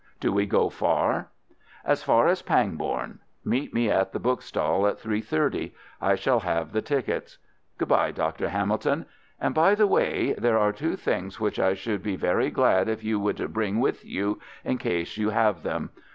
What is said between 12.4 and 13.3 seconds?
glad if you